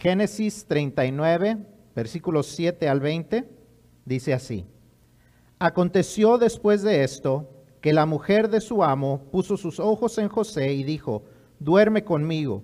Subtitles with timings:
[0.00, 1.58] Génesis 39,
[1.96, 3.50] versículos 7 al 20,
[4.04, 4.64] dice así.
[5.58, 10.72] Aconteció después de esto que la mujer de su amo puso sus ojos en José
[10.72, 11.24] y dijo,
[11.58, 12.62] duerme conmigo.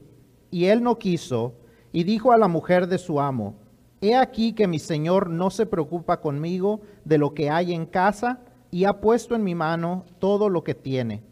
[0.52, 1.56] Y él no quiso,
[1.90, 3.56] y dijo a la mujer de su amo,
[4.00, 8.42] he aquí que mi señor no se preocupa conmigo de lo que hay en casa,
[8.70, 11.24] y ha puesto en mi mano todo lo que tiene.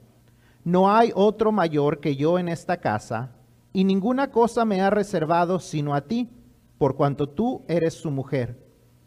[0.64, 3.36] No hay otro mayor que yo en esta casa,
[3.72, 6.28] y ninguna cosa me ha reservado sino a ti,
[6.78, 8.58] por cuanto tú eres su mujer.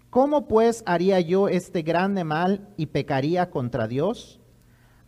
[0.09, 4.40] ¿Cómo pues haría yo este grande mal y pecaría contra Dios?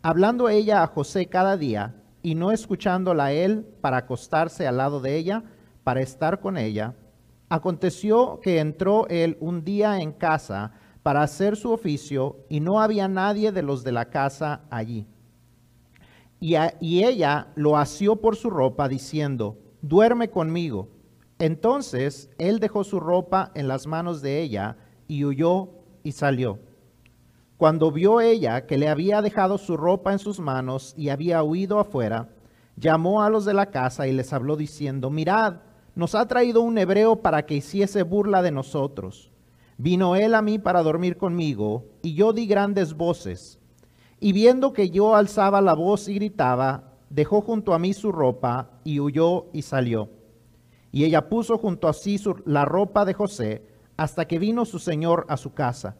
[0.01, 4.99] Hablando ella a José cada día y no escuchándola a él para acostarse al lado
[4.99, 5.43] de ella,
[5.83, 6.93] para estar con ella,
[7.47, 13.07] aconteció que entró él un día en casa para hacer su oficio y no había
[13.07, 15.07] nadie de los de la casa allí.
[16.39, 16.55] Y,
[17.03, 20.89] ella lo asió por su ropa, diciendo, duerme conmigo.
[21.39, 24.77] Entonces él dejó su ropa en las manos de ella
[25.07, 25.69] y huyó
[26.03, 26.59] y salió.
[27.57, 31.79] Cuando vio ella que le había dejado su ropa en sus manos y había huido
[31.79, 32.29] afuera,
[32.75, 35.61] llamó a los de la casa y les habló diciendo, mirad,
[35.95, 39.31] nos ha traído un hebreo para que hiciese burla de nosotros.
[39.79, 43.59] Vino él a mí para dormir conmigo, y yo di grandes voces.
[44.19, 48.71] Y viendo que yo alzaba la voz y gritaba, dejó junto a mí su ropa
[48.83, 50.09] y huyó y salió.
[50.91, 53.63] Y ella puso junto a sí la ropa de José
[53.97, 55.97] hasta que vino su señor a su casa.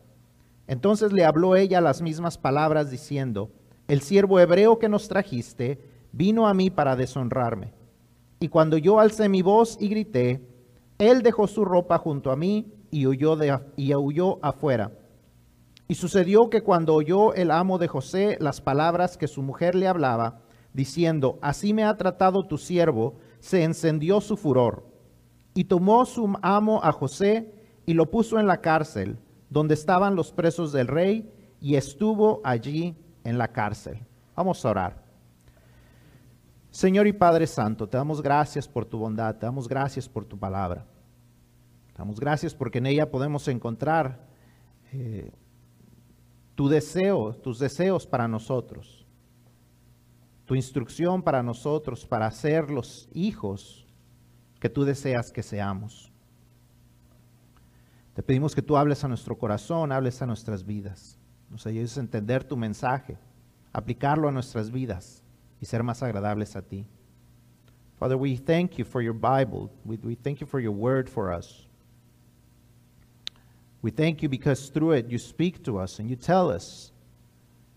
[0.68, 3.52] Entonces le habló ella las mismas palabras diciendo,
[3.88, 5.80] el siervo hebreo que nos trajiste
[6.12, 7.74] vino a mí para deshonrarme.
[8.40, 10.42] Y cuando yo alcé mi voz y grité,
[10.98, 14.92] él dejó su ropa junto a mí y huyó, de, y huyó afuera.
[15.88, 19.88] Y sucedió que cuando oyó el amo de José las palabras que su mujer le
[19.88, 20.42] hablaba,
[20.74, 24.86] diciendo, así me ha tratado tu siervo, se encendió su furor.
[25.54, 27.54] Y tomó su amo a José
[27.86, 29.18] y lo puso en la cárcel,
[29.50, 34.06] donde estaban los presos del rey, y estuvo allí en la cárcel.
[34.36, 35.04] Vamos a orar.
[36.70, 40.38] Señor y Padre Santo, te damos gracias por tu bondad, te damos gracias por tu
[40.38, 40.86] palabra.
[41.94, 44.28] Te damos gracias porque en ella podemos encontrar
[44.94, 45.32] eh,
[46.58, 49.06] tu deseo, tus deseos para nosotros,
[50.44, 53.86] tu instrucción para nosotros, para ser los hijos
[54.60, 56.12] que tú deseas que seamos.
[58.16, 61.20] Te pedimos que tú hables a nuestro corazón, hables a nuestras vidas,
[61.52, 63.20] nos ayudes a entender tu mensaje,
[63.72, 65.22] aplicarlo a nuestras vidas
[65.62, 66.88] y ser más agradables a ti.
[68.00, 69.70] Father, we thank you for your Bible.
[69.86, 71.67] We, we thank you for your word for us.
[73.82, 76.92] We thank you because through it you speak to us and you tell us,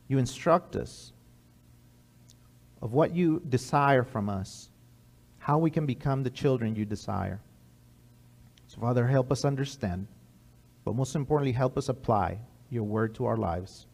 [0.09, 1.12] you instruct us
[2.83, 4.71] of what you desire from us,
[5.39, 7.41] how we can become the children you desire.
[8.69, 10.06] So, Father, help us understand,
[10.84, 12.39] but most importantly, help us apply
[12.71, 13.87] your word to our lives,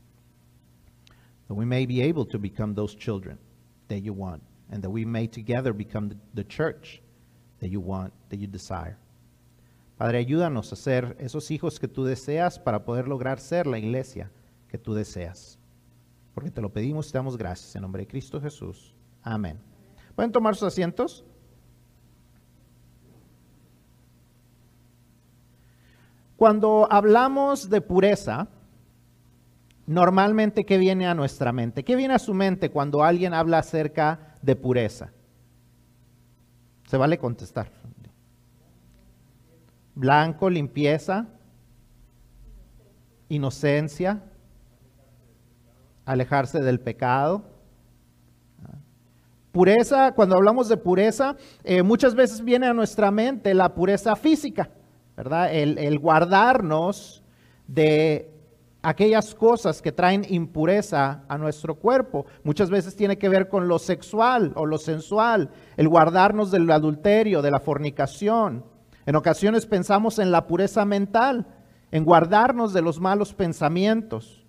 [1.49, 3.39] that we may be able to become those children
[3.89, 7.01] that you want, and that we may together become the, church
[7.61, 8.99] that you want, that you desire.
[9.97, 14.31] Padre, ayúdanos a ser esos hijos que tú deseas para poder lograr ser la iglesia
[14.69, 15.59] que tú deseas.
[16.35, 18.95] Porque te lo pedimos y te damos gracias en nombre de Cristo Jesús.
[19.23, 19.59] Amén.
[20.15, 21.25] ¿Pueden tomar sus asientos?
[26.37, 28.49] Cuando hablamos de pureza,
[29.87, 31.85] normalmente, ¿qué viene a nuestra mente?
[31.85, 35.13] ¿Qué viene a su mente cuando alguien habla acerca de pureza?
[36.87, 37.71] Se vale contestar.
[39.97, 41.27] Blanco, limpieza,
[43.31, 44.23] inocencia,
[46.05, 47.45] alejarse del pecado.
[49.53, 51.35] Pureza, cuando hablamos de pureza,
[51.65, 54.69] eh, muchas veces viene a nuestra mente la pureza física,
[55.17, 55.55] ¿verdad?
[55.55, 57.25] El, el guardarnos
[57.67, 58.31] de
[58.83, 62.27] aquellas cosas que traen impureza a nuestro cuerpo.
[62.45, 67.41] Muchas veces tiene que ver con lo sexual o lo sensual, el guardarnos del adulterio,
[67.41, 68.76] de la fornicación.
[69.07, 71.47] En ocasiones pensamos en la pureza mental,
[71.93, 74.45] en guardarnos de los malos pensamientos.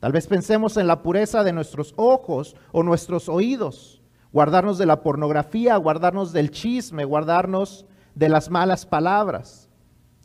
[0.00, 5.02] Tal vez pensemos en la pureza de nuestros ojos o nuestros oídos, guardarnos de la
[5.02, 9.70] pornografía, guardarnos del chisme, guardarnos de las malas palabras.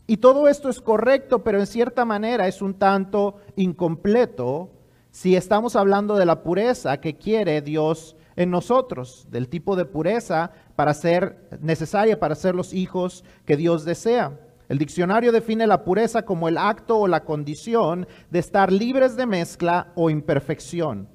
[0.05, 4.71] Y todo esto es correcto, pero en cierta manera es un tanto incompleto
[5.11, 10.51] si estamos hablando de la pureza que quiere Dios en nosotros, del tipo de pureza
[10.75, 14.39] para ser necesaria para ser los hijos que Dios desea.
[14.69, 19.25] El diccionario define la pureza como el acto o la condición de estar libres de
[19.25, 21.09] mezcla o imperfección,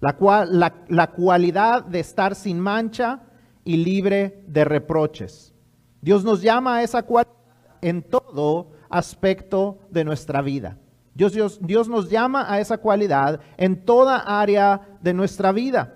[0.00, 3.22] la, cual, la, cualidad de estar sin mancha
[3.64, 5.54] y libre de reproches.
[6.02, 7.32] Dios nos llama a esa cualidad
[7.80, 10.76] en todo aspecto de nuestra vida.
[11.14, 15.95] Dios, Dios, Dios nos llama a esa cualidad en toda área de nuestra vida.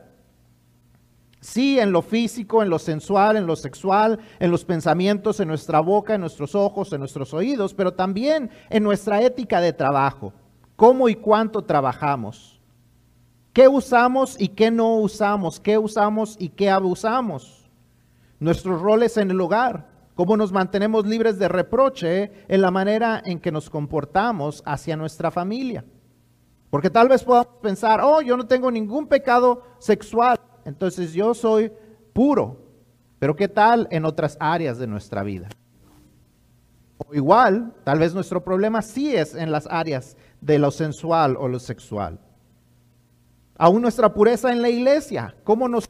[1.40, 5.80] Sí, en lo físico, en lo sensual, en lo sexual, en los pensamientos, en nuestra
[5.80, 10.34] boca, en nuestros ojos, en nuestros oídos, pero también en nuestra ética de trabajo.
[10.76, 12.60] ¿Cómo y cuánto trabajamos?
[13.52, 15.58] ¿Qué usamos y qué no usamos?
[15.60, 17.70] ¿Qué usamos y qué abusamos?
[18.38, 19.90] Nuestros roles en el hogar
[20.20, 25.30] cómo nos mantenemos libres de reproche en la manera en que nos comportamos hacia nuestra
[25.30, 25.82] familia.
[26.68, 31.72] Porque tal vez podamos pensar, oh, yo no tengo ningún pecado sexual, entonces yo soy
[32.12, 32.56] puro.
[33.18, 35.48] Pero ¿qué tal en otras áreas de nuestra vida?
[36.98, 41.48] O igual, tal vez nuestro problema sí es en las áreas de lo sensual o
[41.48, 42.18] lo sexual.
[43.58, 45.88] Aún nuestra pureza en la iglesia, cómo nos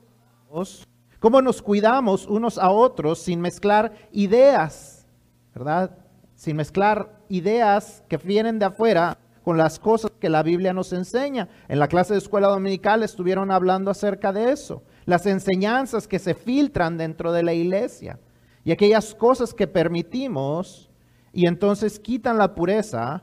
[1.20, 5.06] cómo nos cuidamos unos a otros sin mezclar ideas,
[5.55, 5.96] ¿verdad?
[6.34, 11.48] Sin mezclar ideas que vienen de afuera con las cosas que la Biblia nos enseña.
[11.69, 16.34] En la clase de escuela dominical estuvieron hablando acerca de eso, las enseñanzas que se
[16.34, 18.19] filtran dentro de la iglesia
[18.64, 20.90] y aquellas cosas que permitimos
[21.32, 23.22] y entonces quitan la pureza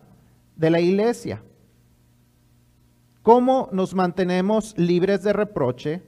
[0.55, 1.43] de la iglesia.
[3.21, 6.01] ¿Cómo nos mantenemos libres de reproche?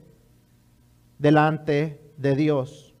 [1.20, 2.94] delante de Dios.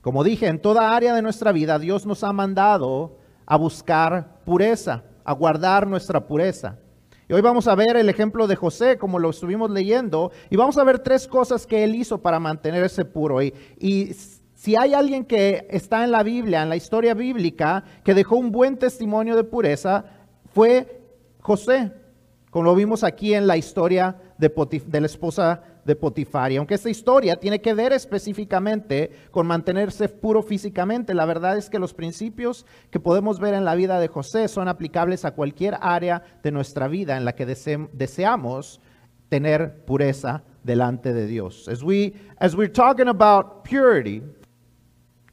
[0.00, 5.04] Como dije, en toda área de nuestra vida Dios nos ha mandado a buscar pureza,
[5.24, 6.78] a guardar nuestra pureza.
[7.28, 10.78] Y hoy vamos a ver el ejemplo de José, como lo estuvimos leyendo, y vamos
[10.78, 13.42] a ver tres cosas que él hizo para mantenerse puro.
[13.42, 14.14] Y, y
[14.54, 18.52] si hay alguien que está en la Biblia, en la historia bíblica, que dejó un
[18.52, 20.04] buen testimonio de pureza,
[20.52, 21.02] fue
[21.40, 21.92] José,
[22.50, 24.52] como lo vimos aquí en la historia de,
[24.86, 26.50] de la esposa de Potifar.
[26.52, 31.70] Y aunque esta historia tiene que ver específicamente con mantenerse puro físicamente, la verdad es
[31.70, 35.78] que los principios que podemos ver en la vida de José son aplicables a cualquier
[35.80, 38.80] área de nuestra vida en la que deseamos
[39.28, 41.68] tener pureza delante de Dios.
[41.68, 44.22] As we as we're talking about purity,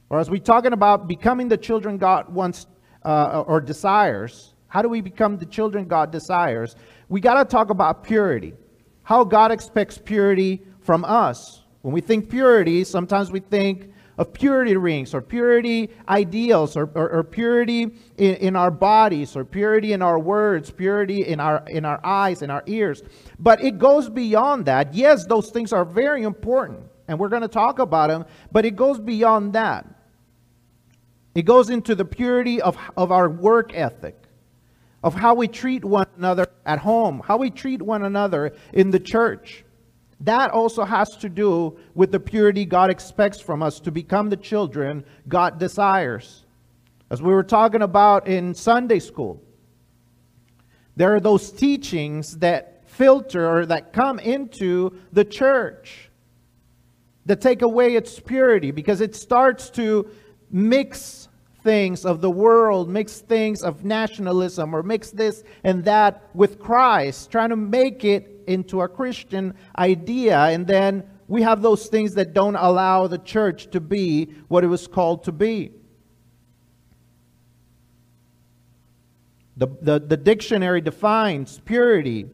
[0.08, 2.68] or as we're talking about becoming the children God wants
[3.04, 6.76] uh, or desires, how do we become the children God desires?
[7.08, 8.54] We got to talk about purity
[9.04, 11.62] how God expects purity from us.
[11.82, 17.10] When we think purity, sometimes we think of purity rings or purity ideals or, or,
[17.10, 17.82] or purity
[18.16, 22.42] in, in, our bodies or purity in our words, purity in our, in our eyes,
[22.42, 23.02] in our ears.
[23.38, 24.94] But it goes beyond that.
[24.94, 28.76] Yes, those things are very important and we're going to talk about them, but it
[28.76, 29.86] goes beyond that.
[31.34, 34.23] It goes into the purity of, of our work ethic
[35.04, 38.98] of how we treat one another at home, how we treat one another in the
[38.98, 39.62] church.
[40.20, 44.38] That also has to do with the purity God expects from us to become the
[44.38, 46.46] children God desires.
[47.10, 49.42] As we were talking about in Sunday school,
[50.96, 56.08] there are those teachings that filter or that come into the church
[57.26, 60.08] that take away its purity because it starts to
[60.50, 61.28] mix
[61.64, 67.30] things of the world, mix things of nationalism, or mix this and that with Christ,
[67.32, 70.38] trying to make it into a Christian idea.
[70.38, 74.68] And then we have those things that don't allow the church to be what it
[74.68, 75.72] was called to be.
[79.56, 82.26] The, the, the dictionary defines purity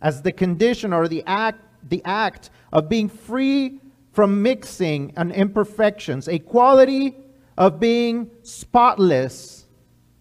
[0.00, 3.80] as the condition or the act, the act of being free
[4.12, 7.16] from mixing and imperfections, a quality
[7.60, 9.66] of being spotless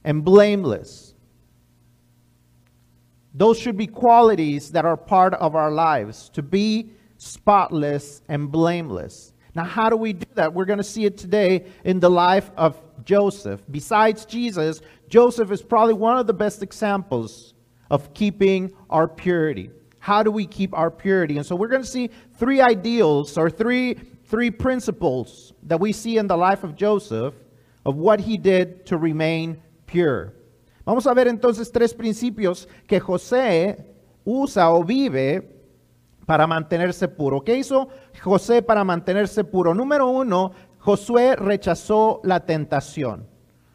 [0.04, 1.14] and blameless.
[3.34, 9.32] Those should be qualities that are part of our lives to be spotless and blameless.
[9.56, 10.54] Now, how do we do that?
[10.54, 13.64] We're going to see it today in the life of Joseph.
[13.72, 17.54] Besides Jesus, Joseph is probably one of the best examples
[17.90, 19.70] of keeping our purity.
[20.00, 21.38] How do we keep our purity?
[21.38, 23.98] And so we're going to see three ideals or three
[24.30, 27.34] three principles that we see in the life of Joseph
[27.86, 30.34] of what he did to remain pure.
[30.86, 33.86] Vamos a ver entonces tres principios que José
[34.26, 35.42] usa o vive
[36.26, 37.42] para mantenerse puro.
[37.42, 37.90] ¿Qué hizo
[38.22, 39.74] José para mantenerse puro?
[39.74, 43.28] Número uno, Josué rechazó la tentación.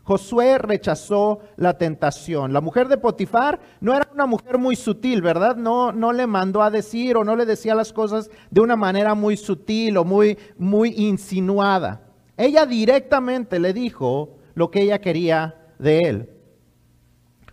[0.04, 2.52] Josué rechazó la tentación.
[2.52, 5.56] La mujer de Potifar no era una mujer muy sutil, ¿verdad?
[5.56, 9.14] No, no le mandó a decir o no le decía las cosas de una manera
[9.14, 12.02] muy sutil o muy, muy insinuada.
[12.36, 16.30] Ella directamente le dijo lo que ella quería de él.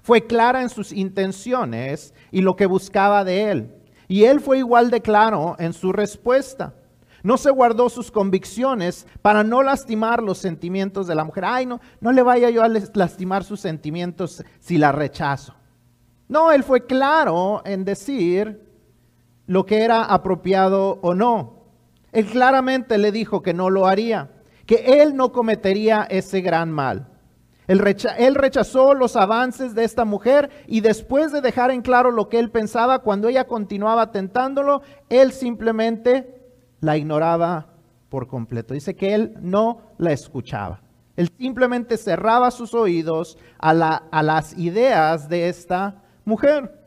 [0.01, 3.75] Fue clara en sus intenciones y lo que buscaba de él.
[4.10, 6.74] Y él fue igual de claro en su respuesta.
[7.23, 11.45] No se guardó sus convicciones para no lastimar los sentimientos de la mujer.
[11.45, 15.53] Ay, no, no le vaya yo a lastimar sus sentimientos si la rechazo.
[16.27, 18.61] No, él fue claro en decir
[19.47, 21.61] lo que era apropiado o no.
[22.11, 24.31] Él claramente le dijo que no lo haría,
[24.65, 27.07] que él no cometería ese gran mal.
[27.67, 32.37] Él, rechazó los avances de esta mujer y después de dejar en claro lo que
[32.37, 36.40] él pensaba, cuando ella continuaba tentándolo, él simplemente
[36.81, 37.67] la ignoraba
[38.09, 38.73] por completo.
[38.73, 40.81] Dice que él no la escuchaba.
[41.15, 46.79] Él simplemente cerraba sus oídos a, las ideas de esta mujer.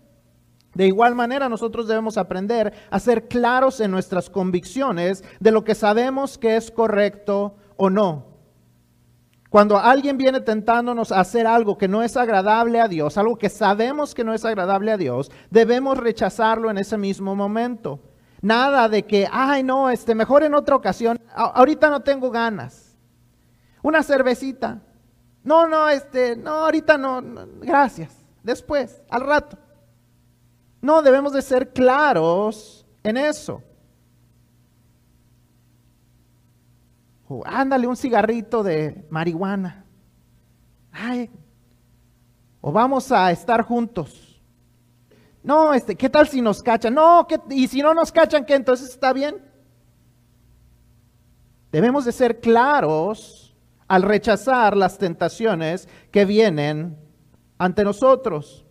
[0.74, 5.74] De igual manera, nosotros debemos aprender a ser claros en nuestras convicciones de lo que
[5.74, 8.34] sabemos que es correcto o no.
[9.50, 13.48] Cuando alguien viene tentándonos a hacer algo que no es agradable a Dios, algo que
[13.48, 18.00] sabemos que no es agradable a Dios, debemos rechazarlo en ese mismo momento.
[18.44, 22.94] Nada de que, ay no, este, mejor en otra ocasión, ahorita no tengo ganas.
[23.80, 24.82] Una cervecita.
[25.42, 27.22] No, no, este, no, ahorita no,
[27.62, 28.22] gracias.
[28.42, 29.56] Después, al rato.
[30.82, 33.62] No, debemos de ser claros en eso.
[37.46, 39.86] ándale un cigarrito de marihuana.
[40.92, 41.30] Ay,
[42.60, 44.23] o vamos a estar juntos.
[45.44, 46.94] No, este, ¿qué tal si nos cachan?
[46.94, 49.36] No, y si no nos cachan, ¿qué entonces está bien?
[51.70, 53.54] Debemos de ser claros
[53.86, 56.96] al rechazar las tentaciones que vienen
[57.58, 58.64] ante nosotros.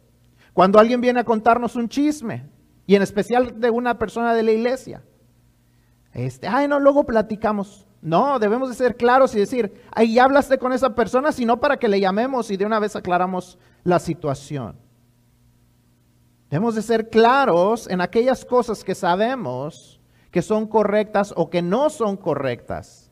[0.52, 2.50] Cuando alguien viene a contarnos un chisme,
[2.88, 5.04] y en especial de una persona de la iglesia,
[6.12, 7.86] este, ay, no, luego platicamos.
[8.02, 11.88] No, debemos de ser claros y decir, ahí hablaste con esa persona, sino para que
[11.88, 14.83] le llamemos y de una vez aclaramos la situación.
[16.54, 21.90] Debemos de ser claros en aquellas cosas que sabemos que son correctas o que no
[21.90, 23.12] son correctas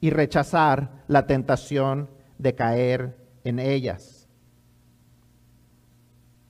[0.00, 4.28] y rechazar la tentación de caer en ellas.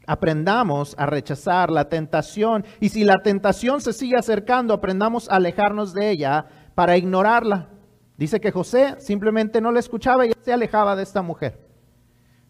[0.06, 5.94] Aprendamos a rechazar la tentación y si la tentación se sigue acercando, aprendamos a alejarnos
[5.94, 7.70] de ella para ignorarla.
[8.18, 11.66] Dice que José simplemente no la escuchaba y se alejaba de esta mujer.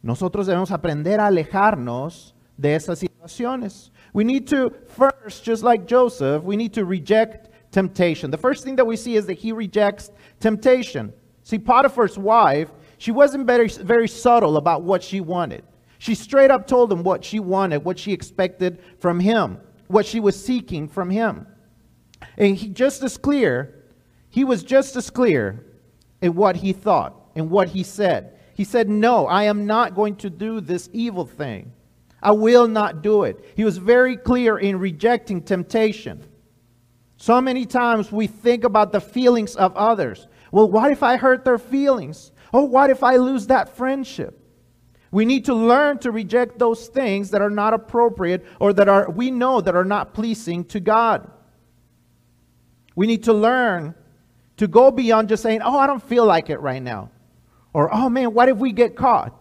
[0.03, 3.90] Nosotros debemos aprender a alejarnos de esas situaciones.
[4.12, 8.31] We need to first, just like Joseph, we need to reject temptation.
[8.31, 11.12] The first thing that we see is that he rejects temptation.
[11.43, 15.64] See, Potiphar's wife, she wasn't very, very subtle about what she wanted.
[15.99, 20.21] She straight up told him what she wanted, what she expected from him, what she
[20.21, 21.47] was seeking from him.
[22.37, 23.75] And he just as clear
[24.31, 25.67] he was just as clear
[26.23, 28.38] in what he thought and what he said.
[28.55, 31.73] He said, No, I am not going to do this evil thing.
[32.23, 33.45] I will not do it.
[33.57, 36.27] He was very clear in rejecting temptation.
[37.17, 40.27] So many times we think about the feelings of others.
[40.53, 42.33] Well, what if I hurt their feelings?
[42.53, 44.37] Oh, what if I lose that friendship?
[45.11, 49.11] We need to learn to reject those things that are not appropriate or that are
[49.11, 51.31] we know that are not pleasing to God.
[52.95, 53.95] We need to learn
[54.59, 57.11] to go beyond just saying, oh, I don't feel like it right now.
[57.73, 59.35] Or, oh man, what if we get caught?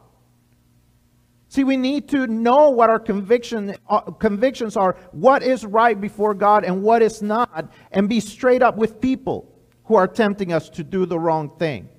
[1.49, 6.35] See, we need to know what our conviction, uh, convictions are, what is right before
[6.35, 9.51] God and what is not, and be straight up with people
[9.85, 11.89] who are tempting us to do the wrong thing.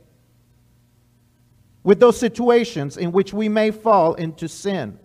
[1.83, 5.01] With those situations in which we may fall into sin,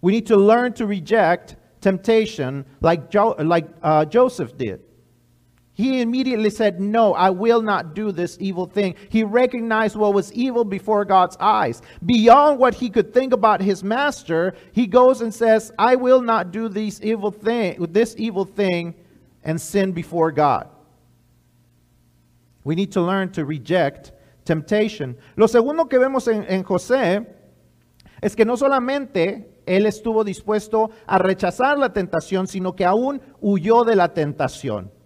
[0.00, 4.80] we need to learn to reject temptation like, jo- like uh, Joseph did.
[5.78, 8.96] He immediately said, No, I will not do this evil thing.
[9.10, 11.82] He recognized what was evil before God's eyes.
[12.04, 16.50] Beyond what he could think about his master, he goes and says, I will not
[16.50, 18.96] do this evil thing, this evil thing
[19.44, 20.68] and sin before God.
[22.64, 24.10] We need to learn to reject
[24.44, 25.16] temptation.
[25.36, 27.24] Lo segundo que vemos en, en José
[28.20, 33.84] es que no solamente él estuvo dispuesto a rechazar la tentación, sino que aún huyó
[33.84, 34.97] de la tentación.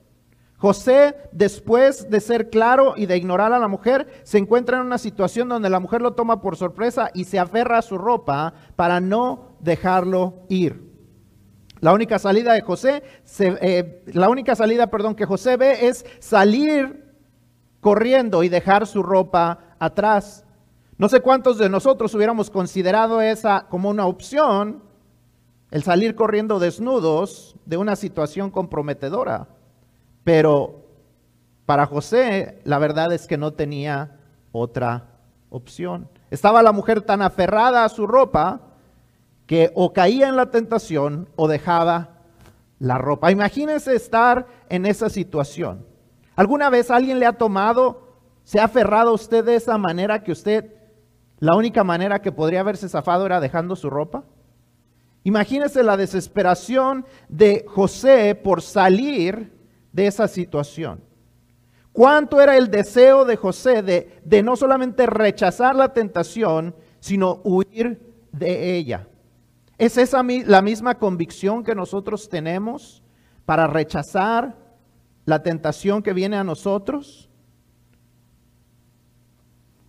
[0.62, 4.96] José, después de ser claro y de ignorar a la mujer, se encuentra en una
[4.96, 9.00] situación donde la mujer lo toma por sorpresa y se aferra a su ropa para
[9.00, 10.88] no dejarlo ir.
[11.80, 13.02] La única salida de José,
[13.40, 17.12] eh, la única salida, perdón, que José ve es salir
[17.80, 20.44] corriendo y dejar su ropa atrás.
[20.96, 24.84] No sé cuántos de nosotros hubiéramos considerado esa como una opción,
[25.72, 29.48] el salir corriendo desnudos de una situación comprometedora.
[30.24, 30.82] Pero
[31.66, 34.18] para José la verdad es que no tenía
[34.52, 35.08] otra
[35.50, 36.08] opción.
[36.30, 38.60] Estaba la mujer tan aferrada a su ropa
[39.46, 42.10] que o caía en la tentación o dejaba
[42.78, 43.30] la ropa.
[43.30, 45.86] Imagínense estar en esa situación.
[46.34, 50.32] ¿Alguna vez alguien le ha tomado, se ha aferrado a usted de esa manera que
[50.32, 50.74] usted,
[51.38, 54.24] la única manera que podría haberse zafado era dejando su ropa?
[55.24, 59.52] Imagínense la desesperación de José por salir
[59.92, 61.00] de esa situación.
[61.92, 68.00] ¿Cuánto era el deseo de José de, no solamente rechazar la tentación, sino huir
[68.32, 69.06] de ella?
[69.76, 73.02] ¿Es esa la misma convicción que nosotros tenemos
[73.44, 74.56] para rechazar
[75.26, 77.28] la tentación que viene a nosotros?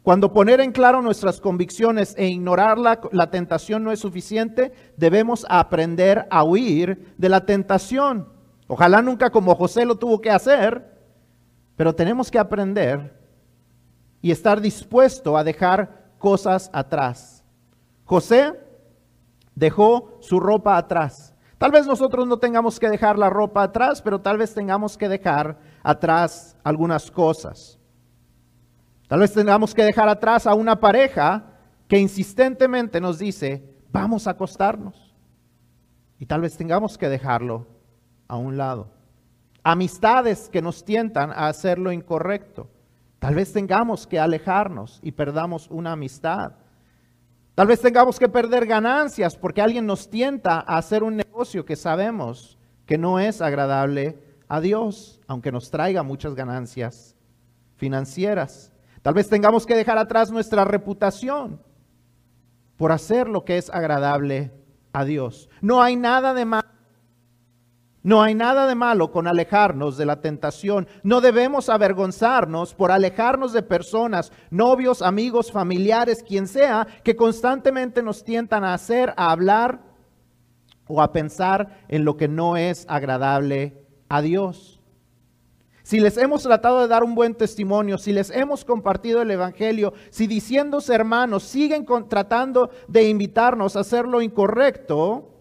[0.01, 5.45] Cuando poner en claro nuestras convicciones e ignorar la, la, tentación no es suficiente, debemos
[5.48, 8.32] aprender a huir de la tentación.
[8.67, 10.93] Ojalá nunca como José lo tuvo que hacer,
[11.75, 13.20] pero tenemos que aprender
[14.22, 17.43] y estar dispuesto a dejar cosas atrás.
[18.05, 18.53] José
[19.55, 21.36] dejó su ropa atrás.
[21.58, 25.10] Tal vez nosotros no tengamos que dejar la ropa atrás, pero tal vez tengamos que
[25.10, 27.79] dejar atrás algunas cosas.
[29.08, 31.46] Tal vez tengamos que dejar atrás a una pareja
[31.88, 35.13] que insistentemente nos dice, vamos a acostarnos.
[36.20, 37.67] Y tal vez tengamos que dejarlo
[38.27, 38.89] a un lado.
[39.63, 42.68] Amistades que nos tientan a hacer lo incorrecto.
[43.20, 46.53] Tal vez tengamos que alejarnos y perdamos una amistad.
[47.56, 51.75] Tal vez tengamos que perder ganancias porque alguien nos tienta a hacer un negocio que
[51.75, 57.15] sabemos que no es agradable a Dios, aunque nos traiga muchas ganancias
[57.77, 58.74] financieras.
[59.01, 61.62] Tal vez tengamos que dejar atrás nuestra reputación
[62.77, 64.51] por hacer lo que es agradable
[64.92, 65.50] a Dios.
[65.62, 66.62] No hay nada de malo
[68.03, 70.88] no hay nada de malo con alejarnos de la tentación.
[71.03, 78.25] No debemos avergonzarnos por alejarnos de personas, novios, amigos, familiares, quien sea, que constantemente nos
[78.25, 79.79] tientan a hacer, a hablar
[80.86, 84.81] o a pensar en lo que no es agradable a Dios.
[85.83, 89.93] Si les hemos tratado de dar un buen testimonio, si les hemos compartido el Evangelio,
[90.10, 95.32] si diciéndose hermanos siguen tratando de invitarnos a hacer lo incorrecto,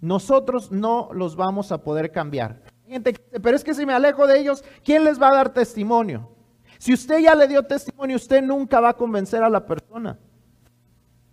[0.00, 2.62] nosotros no los vamos a poder cambiar.
[2.86, 6.28] Gente pero es que si me alejo de ellos, ¿quién les va a dar testimonio?
[6.78, 10.18] Si usted ya le dio testimonio, usted nunca va a convencer a la persona.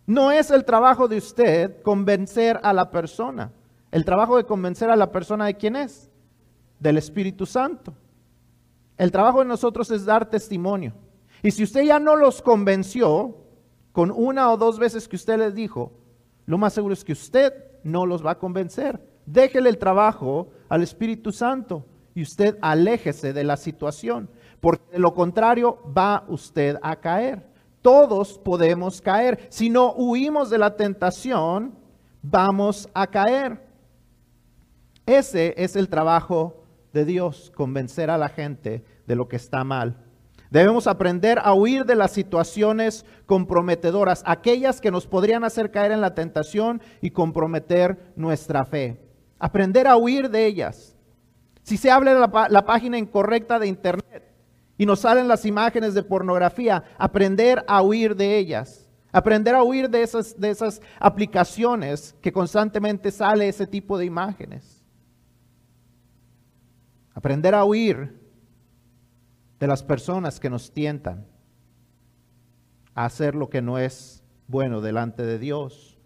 [0.07, 3.51] No es el trabajo de usted convencer a la persona.
[3.91, 6.09] El trabajo de convencer a la persona de quién es?
[6.79, 7.93] Del Espíritu Santo.
[8.97, 10.93] El trabajo de nosotros es dar testimonio.
[11.43, 13.37] Y si usted ya no los convenció
[13.91, 15.91] con una o dos veces que usted les dijo,
[16.45, 17.53] lo más seguro es que usted
[17.85, 18.99] no los va a convencer.
[19.25, 25.13] Déjele el trabajo al Espíritu Santo y usted aléjese de la situación, porque de lo
[25.13, 27.45] contrario va usted a caer.
[27.81, 29.47] Todos podemos caer.
[29.49, 31.75] Si no huimos de la tentación,
[32.23, 33.63] vamos a caer.
[35.05, 40.04] Ese es el trabajo de Dios, convencer a la gente de lo que está mal.
[40.55, 45.99] Debemos aprender a huir de las situaciones comprometedoras, aquellas que nos podrían hacer caer en
[45.99, 48.97] la tentación y comprometer nuestra fe.
[49.37, 50.95] Aprender a huir de ellas.
[51.63, 54.33] Si se habla de la, página incorrecta de Internet
[54.77, 58.89] y nos salen las imágenes de pornografía, aprender a huir de ellas.
[59.11, 64.81] Aprender a huir de esas, de esas aplicaciones que constantemente sale ese tipo de imágenes.
[67.13, 68.24] Aprender a huir
[69.65, 71.25] de las personas que nos tientan
[72.93, 75.97] a hacer lo que no es bueno delante de Dios.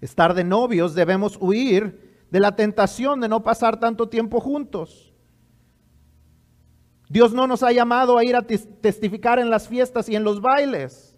[0.00, 5.14] Estar de novios debemos huir de la tentación de no pasar tanto tiempo juntos.
[7.08, 10.40] Dios no nos ha llamado a ir a testificar en las fiestas y en los
[10.40, 11.16] bailes.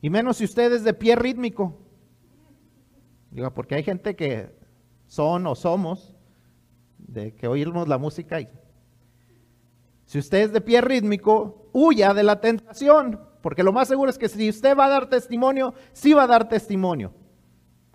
[0.00, 1.78] Y menos si usted es de pie rítmico.
[3.30, 4.58] Digo, porque hay gente que
[5.08, 6.16] son o somos
[6.96, 8.48] de que oímos la música y
[10.14, 14.16] si usted es de pie rítmico, huya de la tentación, porque lo más seguro es
[14.16, 17.12] que si usted va a dar testimonio, sí va a dar testimonio.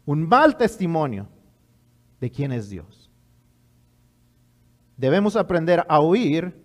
[0.03, 1.29] Un mal testimonio
[2.19, 3.09] de quién es Dios.
[4.97, 6.61] Debemos aprender a huir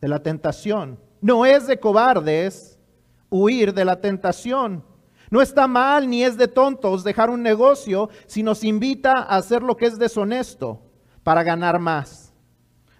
[0.00, 1.00] de la tentación.
[1.20, 2.78] No es de cobardes
[3.30, 4.84] huir de la tentación.
[5.28, 9.64] No está mal ni es de tontos dejar un negocio si nos invita a hacer
[9.64, 10.82] lo que es deshonesto
[11.24, 12.29] para ganar más.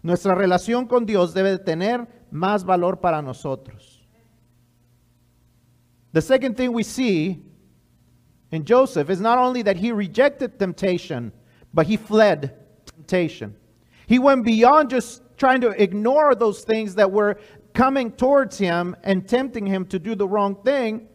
[0.03, 4.07] Nuestra relación con Dios debe tener más valor para nosotros.
[6.13, 7.43] The second thing we see
[8.51, 11.33] in Joseph is not only that he rejected temptation,
[11.73, 13.55] but he fled temptation.
[14.07, 17.39] He went beyond just trying to ignore those things that were
[17.75, 21.09] coming towards him and tempting him to do the wrong thing.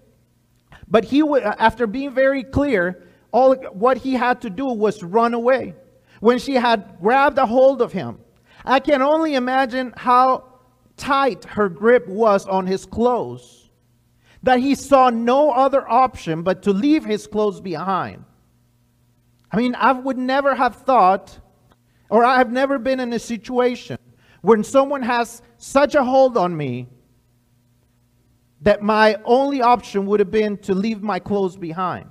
[0.88, 5.74] But he, after being very clear, all what he had to do was run away.
[6.21, 8.19] When she had grabbed a hold of him,
[8.65, 10.45] I can only imagine how
[10.97, 13.69] tight her grip was on his clothes
[14.43, 18.23] that he saw no other option but to leave his clothes behind.
[19.51, 21.39] I mean, I would never have thought,
[22.10, 23.97] or I've never been in a situation
[24.41, 26.88] when someone has such a hold on me
[28.62, 32.10] that my only option would have been to leave my clothes behind.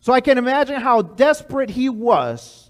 [0.00, 2.63] So I can imagine how desperate he was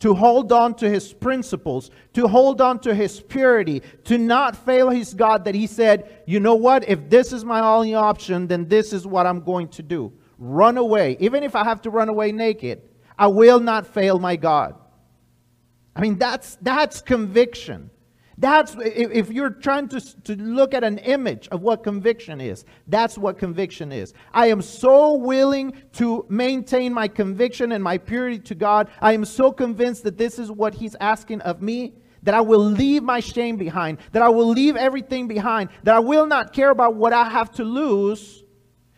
[0.00, 4.90] to hold on to his principles, to hold on to his purity, to not fail
[4.90, 6.88] his God, that he said, You know what?
[6.88, 10.12] If this is my only option, then this is what I'm going to do.
[10.38, 11.16] Run away.
[11.20, 12.82] Even if I have to run away naked,
[13.18, 14.74] I will not fail my God.
[15.94, 17.90] I mean, that's, that's conviction.
[18.40, 23.18] That's if you're trying to, to look at an image of what conviction is, that's
[23.18, 24.14] what conviction is.
[24.32, 28.88] I am so willing to maintain my conviction and my purity to God.
[29.02, 32.64] I am so convinced that this is what He's asking of me that I will
[32.64, 36.70] leave my shame behind, that I will leave everything behind, that I will not care
[36.70, 38.42] about what I have to lose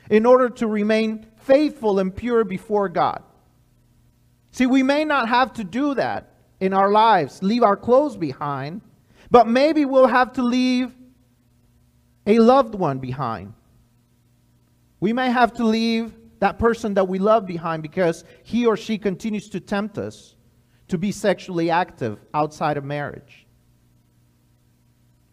[0.09, 3.22] in order to remain faithful and pure before God.
[4.52, 8.83] See, we may not have to do that in our lives, leave our clothes behind
[9.33, 10.95] but maybe we'll have to leave
[12.27, 13.55] a loved one behind.
[15.01, 18.99] We may have to leave that person that we love behind because he or she
[18.99, 20.37] continues to tempt us
[20.88, 23.47] to be sexually active outside of marriage.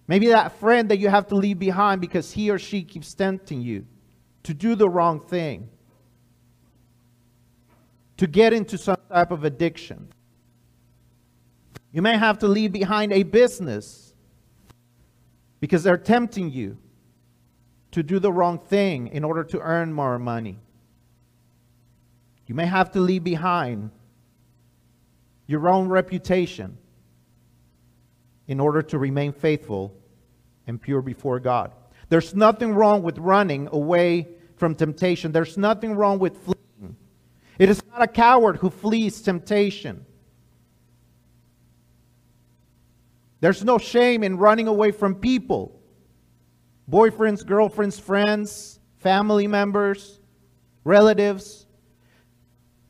[0.07, 3.61] Maybe that friend that you have to leave behind because he or she keeps tempting
[3.61, 3.85] you
[4.43, 5.67] to do the wrong thing,
[8.15, 10.07] to get into some type of addiction.
[11.91, 14.13] You may have to leave behind a business
[15.59, 16.77] because they're tempting you
[17.91, 20.59] to do the wrong thing in order to earn more money.
[22.45, 23.91] You may have to leave behind
[25.47, 26.77] your own reputation
[28.47, 29.95] in order to remain faithful
[30.67, 31.71] and pure before God.
[32.09, 35.31] There's nothing wrong with running away from temptation.
[35.31, 36.95] There's nothing wrong with fleeing.
[37.57, 40.05] It is not a coward who flees temptation.
[43.41, 45.75] There's no shame in running away from people
[46.89, 50.19] boyfriends, girlfriends, friends, family members,
[50.83, 51.67] relatives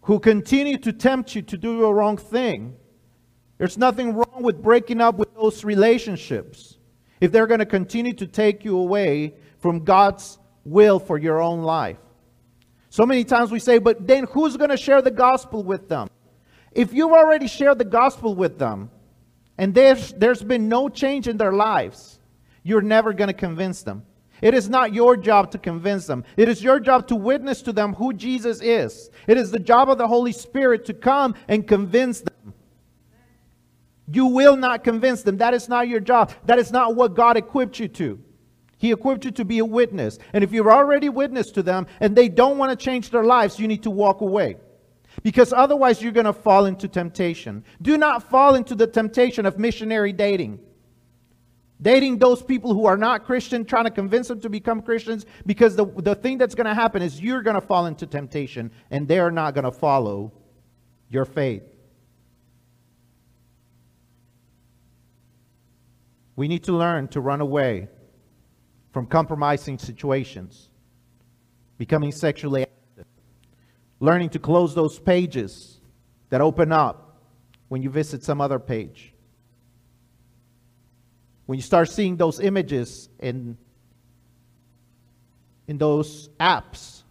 [0.03, 2.75] who continue to tempt you to do the wrong thing.
[3.57, 6.77] There's nothing wrong with breaking up with those relationships
[7.19, 11.63] if they're going to continue to take you away from God's will for your own
[11.63, 11.97] life.
[12.89, 16.09] So many times we say, but then who's going to share the gospel with them?
[16.71, 18.89] If you've already shared the gospel with them,
[19.59, 22.17] and there's, there's been no change in their lives,
[22.63, 24.03] you're never going to convince them.
[24.41, 26.23] It is not your job to convince them.
[26.37, 29.09] It is your job to witness to them who Jesus is.
[29.27, 32.53] It is the job of the Holy Spirit to come and convince them.
[34.09, 35.37] You will not convince them.
[35.37, 36.31] That is not your job.
[36.45, 38.17] That is not what God equipped you to.
[38.77, 40.19] He equipped you to be a witness.
[40.31, 43.59] And if you're already witness to them and they don't want to change their lives,
[43.59, 44.55] you need to walk away
[45.23, 47.63] because otherwise you're going to fall into temptation.
[47.81, 50.59] Do not fall into the temptation of missionary dating.
[51.81, 55.75] Dating those people who are not Christian, trying to convince them to become Christians, because
[55.75, 59.07] the, the thing that's going to happen is you're going to fall into temptation and
[59.07, 60.33] they're not going to follow
[61.09, 61.63] your faith.
[66.35, 67.87] We need to learn to run away
[68.91, 70.69] from compromising situations,
[71.77, 72.65] becoming sexually
[73.99, 75.79] learning to close those pages
[76.29, 77.17] that open up
[77.67, 79.13] when you visit some other page.
[81.45, 83.57] When you start seeing those images in,
[85.67, 87.03] in those apps,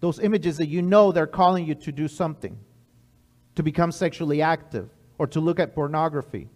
[0.00, 2.58] those images that you know they're calling you to do something,
[3.54, 6.48] to become sexually active, or to look at pornography.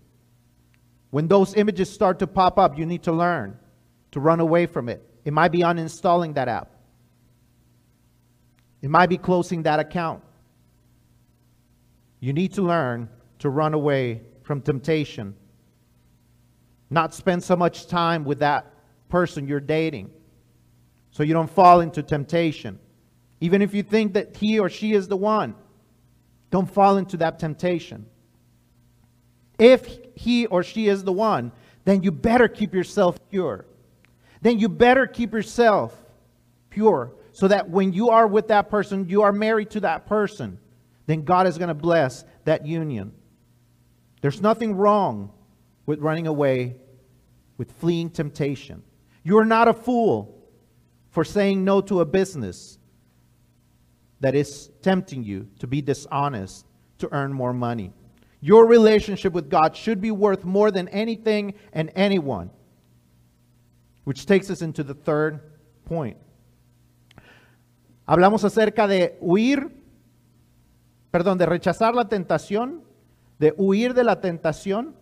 [1.11, 3.59] When those images start to pop up, you need to learn
[4.13, 5.03] to run away from it.
[5.25, 6.74] It might be uninstalling that app.
[8.85, 10.23] It might be closing that account.
[12.21, 15.35] You need to learn to run away from temptation.
[16.91, 18.75] Not spend so much time with that
[19.09, 20.11] person you're dating
[21.13, 22.79] so you don't fall into temptation.
[23.41, 25.55] Even if you think that he or she is the one,
[26.51, 28.05] don't fall into that temptation.
[29.59, 31.53] If he or she is the one,
[31.87, 33.65] then you better keep yourself pure.
[34.43, 35.99] Then you better keep yourself
[36.69, 40.57] pure so that when you are with that person, you are married to that person,
[41.07, 43.13] then God is going to bless that union.
[44.21, 45.33] There's nothing wrong
[45.85, 46.77] with running away,
[47.59, 48.85] with fleeing temptation.
[49.25, 50.49] You are not a fool
[51.11, 52.79] for saying no to a business
[54.21, 56.65] that is tempting you to be dishonest
[56.99, 57.93] to earn more money.
[58.41, 62.51] Your relationship with God should be worth more than anything and anyone.
[64.05, 65.41] Which takes us into the third
[65.85, 66.17] point.
[68.07, 69.83] Hablamos acerca de huir,
[71.11, 72.83] perdón, de rechazar la tentación,
[73.39, 74.95] de huir de la tentación.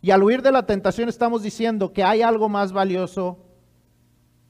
[0.00, 3.38] Y al huir de la tentación estamos diciendo que hay algo más valioso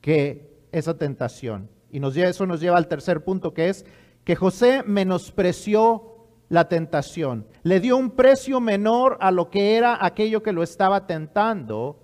[0.00, 1.70] que esa tentación.
[1.90, 3.86] Y eso nos lleva al tercer punto, que es
[4.24, 6.14] que José menospreció
[6.48, 7.46] la tentación.
[7.62, 12.00] Le dio un precio menor a lo que era aquello que lo estaba tentando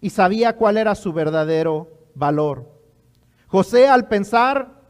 [0.00, 2.69] y sabía cuál era su verdadero valor.
[3.50, 4.80] José al pensar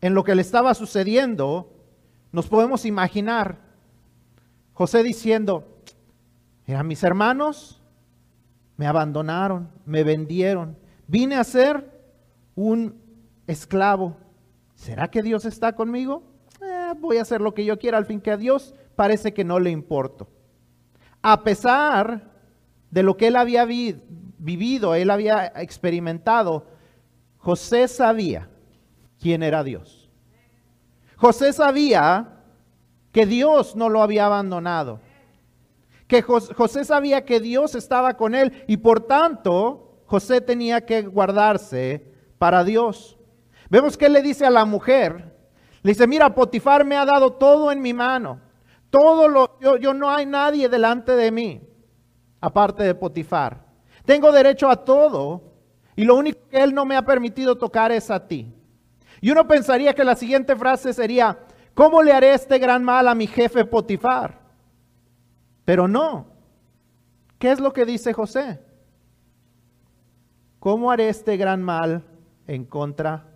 [0.00, 1.72] en lo que le estaba sucediendo,
[2.32, 3.58] nos podemos imaginar
[4.72, 5.82] José diciendo,
[6.66, 7.82] eran mis hermanos,
[8.76, 12.00] me abandonaron, me vendieron, vine a ser
[12.54, 12.94] un
[13.46, 14.16] esclavo
[14.80, 16.22] ¿será que Dios está conmigo?
[16.62, 19.44] Eh, voy a hacer lo que yo quiera, al fin que a Dios parece que
[19.44, 20.28] no le importo.
[21.20, 22.30] A pesar
[22.90, 23.66] de lo que él había
[24.40, 26.66] vivido, él había experimentado,
[27.36, 28.48] José sabía
[29.20, 30.10] quién era Dios.
[31.16, 32.42] José sabía
[33.12, 35.00] que Dios no lo había abandonado,
[36.06, 42.10] que José sabía que Dios estaba con él y por tanto José tenía que guardarse
[42.38, 43.18] para Dios.
[43.68, 45.36] Vemos que él le dice a la mujer,
[45.82, 48.40] le dice, mira, Potifar me ha dado todo en mi mano.
[48.90, 51.60] Todo lo, yo, yo no hay nadie delante de mí,
[52.40, 53.69] aparte de Potifar.
[54.04, 55.42] Tengo derecho a todo
[55.96, 58.52] y lo único que él no me ha permitido tocar es a ti.
[59.20, 61.38] Y uno pensaría que la siguiente frase sería,
[61.74, 64.40] ¿cómo le haré este gran mal a mi jefe Potifar?
[65.64, 66.26] Pero no.
[67.38, 68.60] ¿Qué es lo que dice José?
[70.58, 72.04] ¿Cómo haré este gran mal
[72.46, 73.26] en contra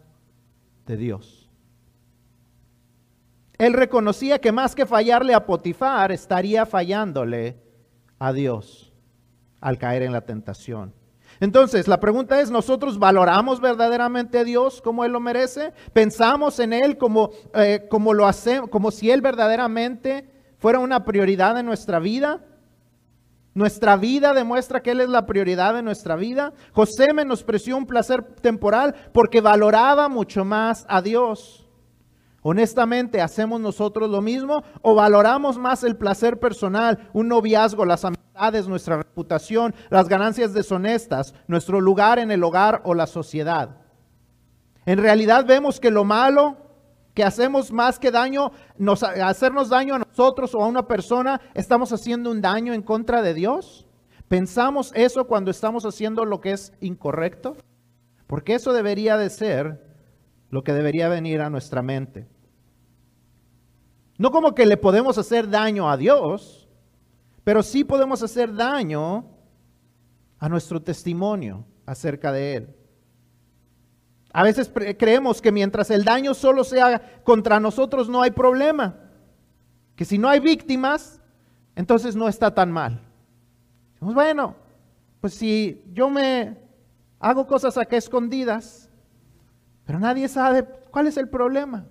[0.87, 1.49] de Dios.
[3.59, 7.57] Él reconocía que más que fallarle a Potifar, estaría fallándole
[8.19, 8.94] a Dios
[9.65, 10.93] al caer en la tentación.
[11.41, 15.73] Entonces, la pregunta es, ¿nosotros valoramos verdaderamente a Dios como Él lo merece?
[15.95, 21.59] ¿Pensamos en Él como, eh, como lo hacemos, como si Él verdaderamente fuera una prioridad
[21.59, 22.45] en nuestra vida?
[23.55, 26.53] Nuestra vida demuestra que Él es la prioridad de nuestra vida.
[26.73, 31.64] José menospreció un placer temporal porque valoraba mucho más a Dios.
[32.47, 38.69] Honestamente, ¿hacemos nosotros lo mismo o valoramos más el placer personal, un noviazgo, las amistades,
[38.69, 43.79] nuestra reputación, las ganancias deshonestas, nuestro lugar en el hogar o la sociedad?
[44.85, 46.59] En realidad vemos que lo malo
[47.15, 51.95] que hacemos más que daño, nos, hacernos daño a nosotros o a una persona, estamos
[51.95, 53.87] haciendo un daño en contra de Dios.
[54.29, 57.57] ¿Pensamos eso cuando estamos haciendo lo que es incorrecto?
[58.27, 59.83] Porque eso debería de ser
[60.51, 62.34] lo que debería venir a nuestra mente.
[64.17, 66.69] No como que le podemos hacer daño a Dios,
[67.43, 69.27] pero sí podemos hacer daño
[70.39, 72.77] a nuestro testimonio acerca de Él.
[74.33, 78.97] A veces creemos que mientras el daño solo sea contra nosotros no hay problema.
[79.95, 81.21] Que si no hay víctimas,
[81.77, 83.01] entonces no está tan mal.
[84.01, 84.57] bueno,
[85.21, 86.59] pues si yo me
[87.21, 88.91] hago cosas acá escondidas,
[89.87, 91.87] pero nadie sabe cuál es el problema.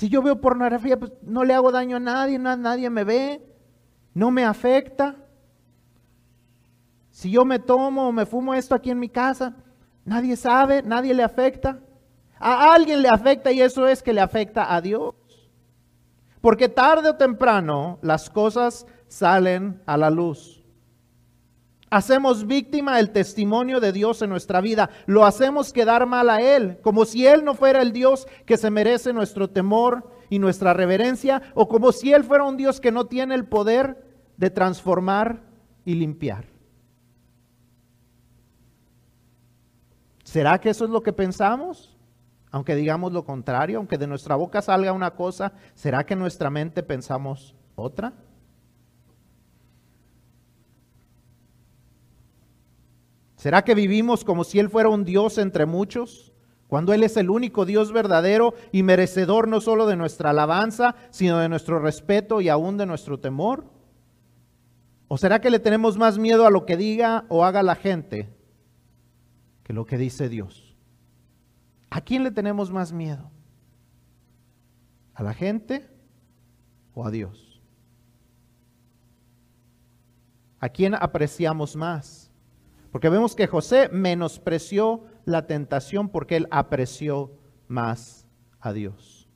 [0.00, 3.46] Si yo veo pornografía, pues no le hago daño a nadie, nadie me ve,
[4.14, 5.14] no me afecta.
[7.10, 9.56] Si yo me tomo o me fumo esto aquí en mi casa,
[10.06, 11.80] nadie sabe, nadie le afecta.
[12.38, 15.14] A alguien le afecta y eso es que le afecta a Dios.
[16.40, 20.59] Porque tarde o temprano las cosas salen a la luz.
[21.90, 24.90] Hacemos víctima el testimonio de Dios en nuestra vida.
[25.06, 28.70] Lo hacemos quedar mal a Él, como si Él no fuera el Dios que se
[28.70, 33.06] merece nuestro temor y nuestra reverencia, o como si Él fuera un Dios que no
[33.06, 35.42] tiene el poder de transformar
[35.84, 36.44] y limpiar.
[40.22, 41.98] ¿Será que eso es lo que pensamos?
[42.52, 46.50] Aunque digamos lo contrario, aunque de nuestra boca salga una cosa, ¿será que en nuestra
[46.50, 48.12] mente pensamos otra?
[53.40, 56.32] ¿Será que vivimos como si Él fuera un Dios entre muchos?
[56.68, 61.38] Cuando Él es el único Dios verdadero y merecedor no solo de nuestra alabanza, sino
[61.38, 63.64] de nuestro respeto y aún de nuestro temor?
[65.08, 68.28] ¿O será que le tenemos más miedo a lo que diga o haga la gente
[69.72, 70.76] lo que dice Dios.
[71.90, 73.30] ¿A quién le tenemos más miedo?
[75.14, 75.88] ¿A la gente
[76.94, 77.60] o a Dios?
[80.60, 82.29] ¿A quién apreciamos más?
[82.92, 87.30] Porque vemos que José menospreció la tentación porque él apreció
[87.68, 88.26] más
[88.60, 89.28] a Dios.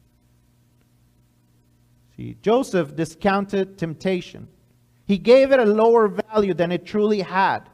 [2.16, 4.48] See, Joseph discounted temptation.
[5.06, 7.68] He gave it a lower value than it truly had.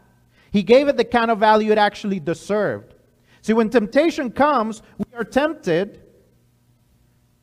[0.51, 2.95] He gave it the kind of value it actually deserved.
[3.43, 6.03] See, when temptation comes, we are tempted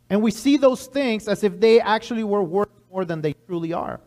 [0.09, 3.73] and we see those things as if they actually were worth more than they truly
[3.73, 3.99] are.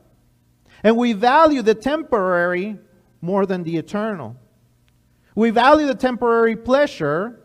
[0.83, 2.79] And we value the temporary
[3.21, 4.37] more than the eternal.
[5.35, 7.41] We value the temporary pleasure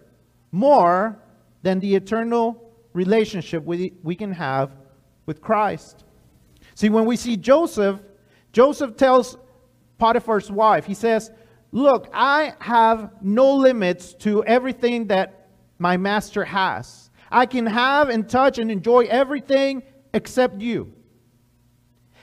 [0.52, 1.20] more
[1.62, 4.72] than the eternal relationship we, we can have
[5.26, 6.04] with Christ.
[6.76, 8.00] See, when we see Joseph,
[8.54, 9.38] Joseph tells
[9.98, 11.32] Potiphar's wife, he says,
[11.72, 17.10] Look, I have no limits to everything that my master has.
[17.30, 19.84] I can have and touch and enjoy everything
[20.14, 20.94] except you.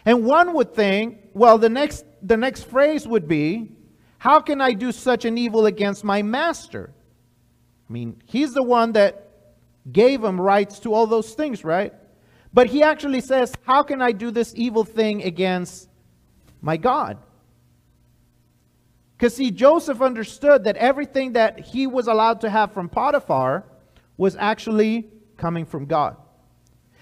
[0.06, 3.72] And one would think, well, the next, the next phrase would be,
[4.18, 6.92] How can I do such an evil against my master?
[7.88, 9.28] I mean, he's the one that
[9.90, 11.92] gave him rights to all those things, right?
[12.54, 15.88] But he actually says, How can I do this evil thing against
[16.60, 17.18] my God?
[19.16, 23.64] Because see, Joseph understood that everything that he was allowed to have from Potiphar
[24.16, 26.16] was actually coming from God.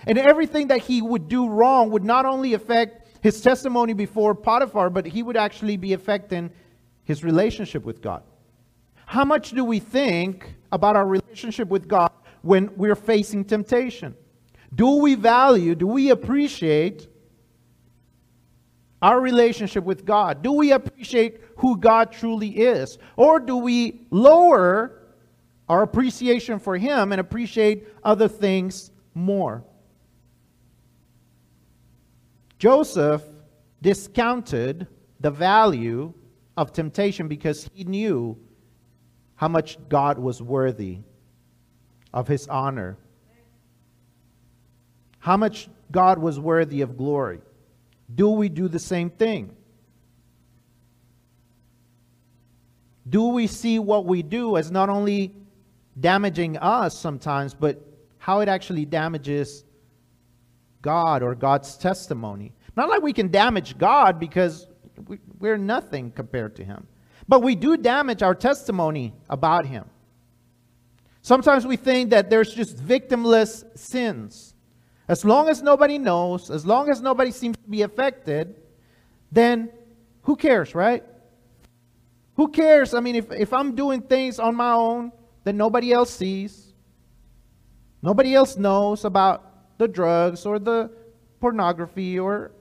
[0.06, 4.90] And everything that he would do wrong would not only affect his testimony before Potiphar,
[4.90, 6.50] but he would actually be affecting
[7.04, 8.22] his relationship with God.
[9.06, 14.14] How much do we think about our relationship with God when we're facing temptation?
[14.74, 17.08] Do we value, do we appreciate
[19.02, 20.42] our relationship with God?
[20.42, 22.98] Do we appreciate who God truly is?
[23.16, 25.02] Or do we lower
[25.68, 29.64] our appreciation for Him and appreciate other things more?
[32.60, 33.22] Joseph
[33.80, 34.86] discounted
[35.18, 36.12] the value
[36.58, 38.38] of temptation because he knew
[39.36, 40.98] how much God was worthy
[42.12, 42.98] of his honor,
[45.20, 47.40] how much God was worthy of glory.
[48.14, 49.56] Do we do the same thing?
[53.08, 55.32] Do we see what we do as not only
[55.98, 57.82] damaging us sometimes, but
[58.18, 59.64] how it actually damages
[60.82, 62.52] God or God's testimony?
[62.76, 64.66] Not like we can damage God because
[65.38, 66.86] we're nothing compared to Him,
[67.28, 69.84] but we do damage our testimony about Him.
[71.22, 74.54] Sometimes we think that there's just victimless sins.
[75.08, 78.54] As long as nobody knows, as long as nobody seems to be affected,
[79.32, 79.70] then
[80.22, 81.04] who cares, right?
[82.36, 82.94] Who cares?
[82.94, 85.12] I mean, if, if I'm doing things on my own
[85.44, 86.72] that nobody else sees,
[88.02, 89.49] nobody else knows about
[89.80, 90.90] the drugs or the
[91.40, 92.52] pornography or,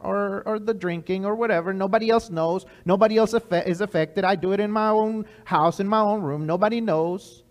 [0.00, 4.24] or, or the drinking or whatever, nobody else knows, nobody else is affected.
[4.24, 7.44] I do it in my own house, in my own room, nobody knows.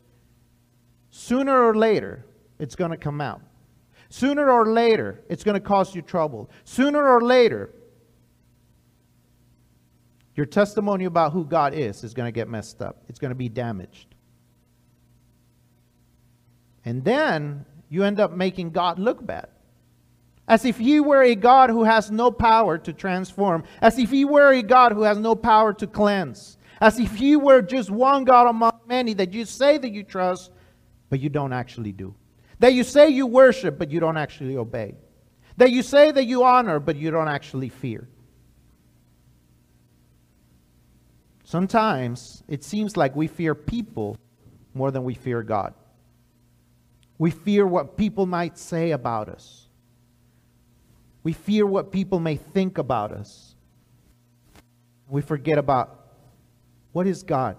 [1.12, 2.26] Sooner or later,
[2.60, 3.42] it's going to come out.
[4.10, 6.50] Sooner or later, it's going to cause you trouble.
[6.66, 7.74] Sooner or later,
[10.36, 13.04] your testimony about who God is is going to get messed up.
[13.08, 14.14] It's going to be damaged.
[16.84, 19.48] And then you end up making God look bad.
[20.50, 23.64] As if he were a God who has no power to transform.
[23.82, 26.58] As if he were a God who has no power to cleanse.
[26.82, 30.52] As if he were just one God among many that you say that you trust,
[31.10, 32.14] but you don't actually do.
[32.60, 34.96] That you say you worship, but you don't actually obey.
[35.56, 38.10] That you say that you honor, but you don't actually fear.
[41.46, 44.18] Sometimes it seems like we fear people
[44.74, 45.74] more than we fear God.
[47.18, 49.70] We fear what people might say about us.
[51.24, 53.56] We fear what people may think about us.
[55.08, 56.08] We forget about
[56.92, 57.58] what is God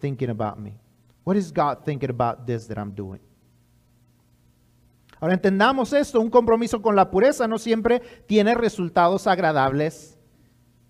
[0.00, 0.78] thinking about me?
[1.24, 3.20] What is God thinking about this that I'm doing?
[5.20, 10.16] Ahora entendamos esto, un compromiso con la pureza no siempre tiene resultados agradables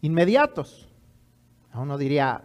[0.03, 0.89] inmediatos.
[1.75, 2.43] Uno diría,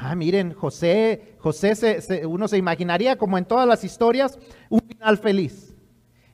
[0.00, 4.38] ah, miren, José, José se, uno se imaginaría, como en todas las historias,
[4.68, 5.74] un final feliz.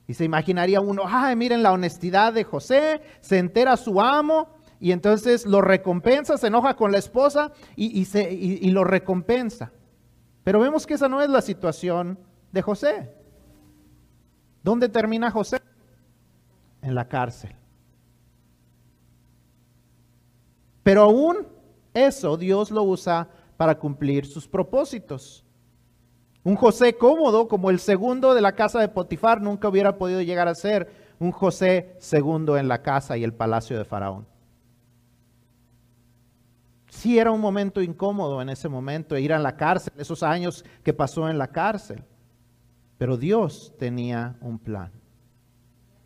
[0.07, 4.93] Y se imaginaría uno, ay, miren la honestidad de José, se entera su amo y
[4.93, 9.73] entonces lo recompensa, se enoja con la esposa y, se, y lo recompensa.
[10.43, 12.19] Pero vemos que esa no es la situación
[12.53, 13.11] de José.
[14.63, 15.59] ¿Dónde termina José?
[16.83, 17.57] En la cárcel.
[20.83, 21.47] Pero aún
[21.95, 23.29] eso Dios lo usa
[23.65, 25.43] para cumplir sus propósitos.
[26.43, 30.49] Un José cómodo, como el segundo de la casa de Potifar, nunca hubiera podido llegar
[30.49, 34.27] a ser un José segundo en la casa y el palacio de Faraón.
[36.91, 40.93] Sí era un momento incómodo en ese momento, ir a la cárcel, esos años que
[40.93, 42.05] pasó en la cárcel.
[42.99, 44.93] Pero Dios tenía un plan.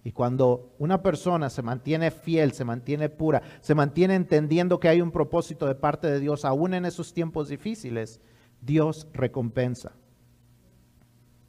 [0.05, 5.01] Y cuando una persona se mantiene fiel, se mantiene pura, se mantiene entendiendo que hay
[5.01, 8.21] un propósito de parte de Dios, aún en esos tiempos difíciles,
[8.61, 9.93] Dios recompensa.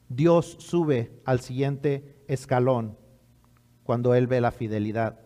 [0.08, 2.98] Dios sube al siguiente escalón
[3.84, 5.20] cuando Él ve la fidelidad.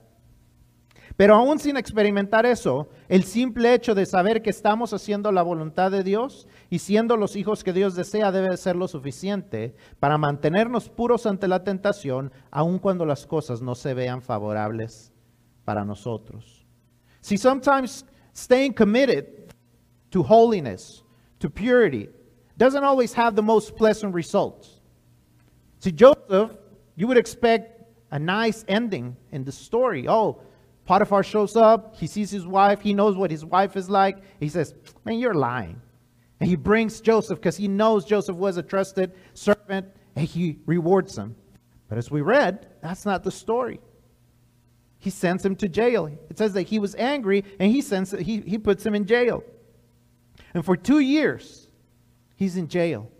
[1.17, 5.93] Pero aún sin experimentar eso, el simple hecho de saber que estamos haciendo la voluntad
[5.93, 10.89] de Dios y siendo los hijos que Dios desea debe ser lo suficiente para mantenernos
[10.89, 15.13] puros ante la tentación, aun cuando las cosas no se vean favorables
[15.65, 16.67] para nosotros.
[17.21, 18.05] See, sometimes
[18.35, 19.55] staying committed
[20.11, 21.05] to holiness,
[21.39, 22.09] to purity,
[22.59, 24.81] doesn't always have the most pleasant results.
[25.79, 26.57] See, Joseph,
[26.97, 30.07] you would expect a nice ending in the story.
[30.09, 30.41] Oh,
[30.87, 34.19] Potiphar shows up, he sees his wife, he knows what his wife is like.
[34.39, 34.75] He says,
[35.05, 35.81] Man, you're lying.
[36.41, 41.17] And he brings Joseph because he knows Joseph was a trusted servant and he rewards
[41.17, 41.37] him.
[41.89, 43.81] But as we read, that's not the story.
[44.99, 46.07] He sends him to jail.
[46.07, 49.43] It says that he was angry and he, sends, he, he puts him in jail.
[50.55, 51.69] And for two years,
[52.37, 53.11] he's in jail.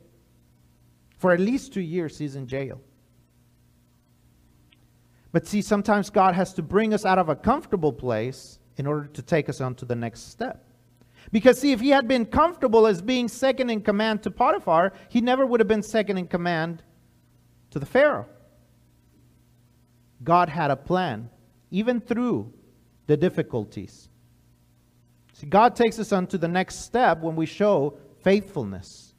[1.19, 2.81] For at least two years, he's in jail.
[5.35, 9.09] But see, sometimes God has to bring us out of a comfortable place in order
[9.09, 10.65] to take us on to the next step.
[11.33, 15.21] Because, see, if he had been comfortable as being second in command to Potiphar, he
[15.21, 16.85] never would have been second in command
[17.71, 18.27] to the Pharaoh.
[20.23, 21.29] God had a plan,
[21.73, 22.53] even through
[23.09, 24.09] the difficulties.
[25.33, 29.14] See, God takes us on to the next step when we show faithfulness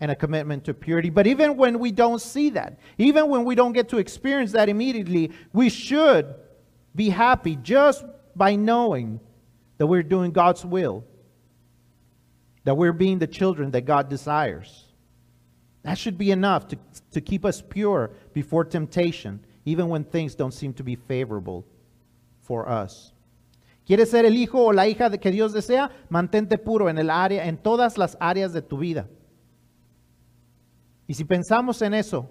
[0.00, 1.10] and a commitment to purity.
[1.10, 4.68] But even when we don't see that, even when we don't get to experience that
[4.68, 6.34] immediately, we should
[6.94, 8.04] be happy just
[8.36, 9.20] by knowing
[9.78, 11.04] that we're doing God's will,
[12.64, 14.84] that we're being the children that God desires.
[15.82, 16.78] That should be enough to,
[17.12, 21.64] to keep us pure before temptation, even when things don't seem to be favorable
[22.40, 23.12] for us.
[23.86, 25.90] ¿Quieres ser el hijo o la hija de que Dios desea?
[26.08, 29.06] Mantente puro en el área, en todas las áreas de tu vida.
[31.06, 32.30] Y si pensamos en eso,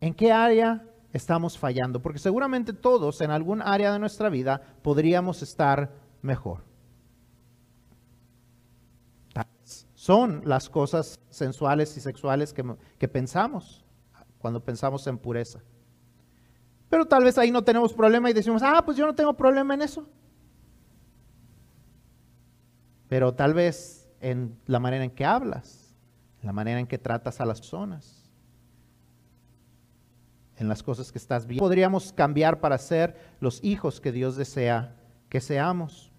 [0.00, 2.02] ¿en qué área estamos fallando?
[2.02, 6.64] Porque seguramente todos en algún área de nuestra vida podríamos estar mejor.
[9.94, 12.64] Son las cosas sensuales y sexuales que,
[12.98, 13.84] que pensamos
[14.38, 15.60] cuando pensamos en pureza.
[16.88, 19.74] Pero tal vez ahí no tenemos problema y decimos, ah, pues yo no tengo problema
[19.74, 20.08] en eso.
[23.08, 25.87] Pero tal vez en la manera en que hablas,
[26.48, 28.32] la manera en que tratas a las personas,
[30.56, 31.62] en las cosas que estás viendo.
[31.62, 34.96] Podríamos cambiar para ser los hijos que Dios desea
[35.28, 36.10] que seamos.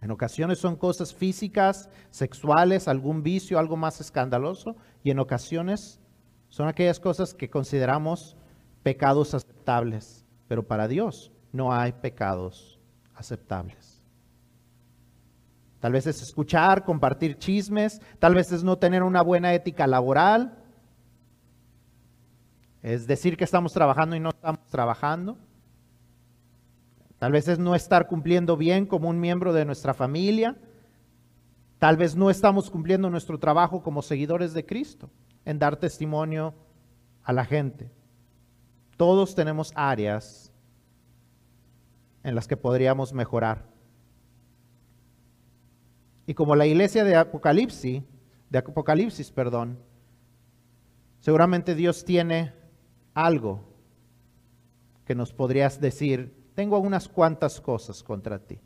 [0.00, 6.00] En ocasiones son cosas físicas, sexuales, algún vicio, algo más escandaloso, y en ocasiones
[6.48, 8.38] son aquellas cosas que consideramos
[8.82, 12.80] pecados aceptables, pero para Dios no hay pecados
[13.14, 13.93] aceptables.
[15.84, 20.56] Tal vez es escuchar, compartir chismes, tal vez es no tener una buena ética laboral,
[22.82, 25.36] es decir que estamos trabajando y no estamos trabajando.
[27.18, 30.56] Tal vez es no estar cumpliendo bien como un miembro de nuestra familia.
[31.78, 35.10] Tal vez no estamos cumpliendo nuestro trabajo como seguidores de Cristo
[35.44, 36.54] en dar testimonio
[37.22, 37.90] a la gente.
[38.96, 40.50] Todos tenemos áreas
[42.22, 43.73] en las que podríamos mejorar.
[46.26, 48.02] Y como la iglesia de Apocalipsis,
[48.50, 49.78] de Apocalipsis, perdón,
[51.20, 52.52] seguramente Dios tiene
[53.12, 53.60] algo
[55.04, 58.58] que nos podrías decir, tengo unas cuantas cosas contra ti.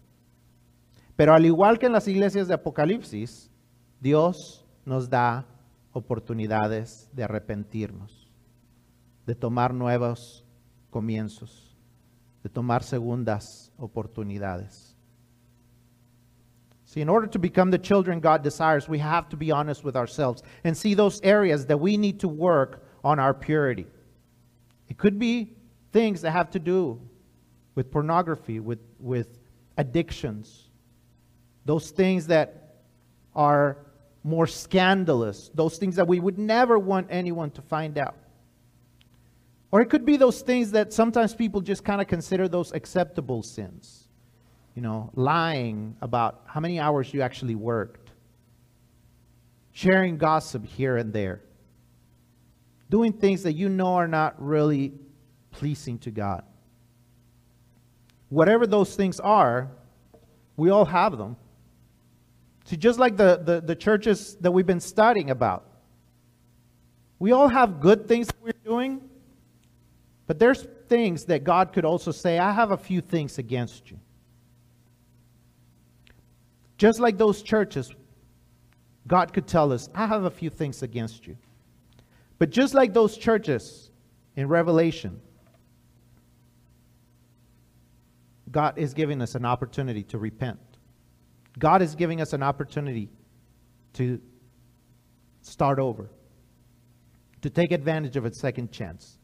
[1.16, 3.50] Pero al igual que en las iglesias de Apocalipsis,
[4.00, 5.46] Dios nos da
[5.92, 8.30] oportunidades de arrepentirnos,
[9.26, 10.44] de tomar nuevos
[10.90, 11.76] comienzos,
[12.42, 14.88] de tomar segundas oportunidades.
[16.89, 19.95] See, in order to become the children God desires, we have to be honest with
[19.95, 23.86] ourselves and see those areas that we need to work on our purity.
[24.89, 25.53] It could be
[25.93, 26.99] things that have to do
[27.74, 29.39] with pornography, with, with
[29.76, 30.70] addictions,
[31.66, 32.76] those things that
[33.36, 33.76] are
[34.24, 38.16] more scandalous, those things that we would never want anyone to find out.
[39.72, 43.43] Or it could be those things that sometimes people just kind of consider those acceptable
[43.43, 44.07] sins
[44.78, 48.12] you know, lying about how many hours you actually worked,
[49.72, 51.40] sharing gossip here and there,
[52.88, 54.92] doing things that you know are not really
[55.50, 56.44] pleasing to God.
[58.28, 59.68] Whatever those things are,
[60.56, 61.36] We all have them.
[62.64, 65.64] See, just like the, the, the churches that we've been studying about,
[67.18, 69.00] we all have good things that we're doing,
[70.28, 73.98] but there's things that God could also say, I have a few things against you.
[76.78, 77.92] Just like those churches,
[79.06, 81.36] God could tell us, I have a few things against you.
[82.38, 83.90] But just like those churches
[84.36, 85.20] in Revelation,
[88.50, 90.58] God is giving us an opportunity to repent.
[91.58, 93.10] God is giving us an opportunity
[93.94, 94.20] to
[95.42, 96.08] start over,
[97.42, 99.18] to take advantage of a second chance.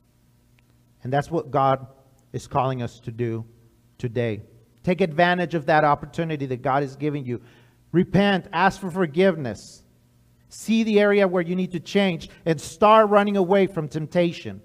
[1.05, 1.87] And that's what God
[2.33, 3.45] is calling us to do
[3.99, 4.43] today.
[4.85, 7.41] Take advantage of that opportunity that God is giving you.
[7.91, 9.83] Repent, ask for forgiveness,
[10.49, 14.61] see the area where you need to change, and start running away from temptation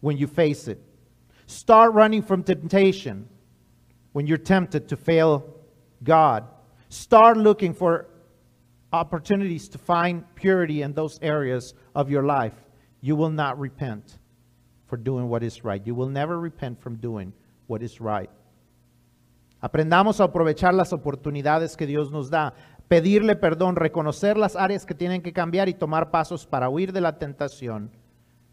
[0.00, 0.80] when you face it.
[1.46, 3.28] Start running from temptation
[4.12, 5.56] when you're tempted to fail
[6.04, 6.44] God.
[6.90, 8.08] Start looking for
[8.92, 12.54] opportunities to find purity in those areas of your life.
[13.00, 14.18] You will not repent
[14.86, 15.84] for doing what is right.
[15.86, 17.32] You will never repent from doing
[17.68, 18.28] what is right.
[19.62, 22.52] Aprendamos a aprovechar las oportunidades que Dios nos da,
[22.88, 27.00] pedirle perdón, reconocer las áreas que tienen que cambiar y tomar pasos para huir de
[27.00, 27.92] la tentación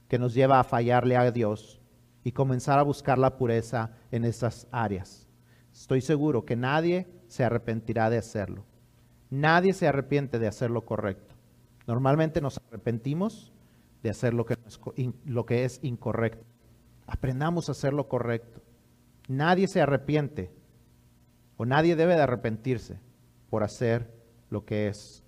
[0.07, 1.81] que nos lleva a fallarle a Dios
[2.23, 5.27] y comenzar a buscar la pureza en esas áreas.
[5.73, 8.63] Estoy seguro que nadie se arrepentirá de hacerlo.
[9.31, 11.33] Nadie se arrepiente de hacer lo correcto.
[11.87, 13.51] Normalmente nos arrepentimos
[14.03, 14.57] de hacer lo que,
[15.25, 16.45] lo que es incorrecto.
[17.07, 18.61] Aprendamos a hacer lo correcto.
[19.27, 20.58] Nadie se arrepiente
[21.59, 23.01] o nadie debe de arrepentirse
[23.49, 24.09] por hacer
[24.49, 25.25] lo que es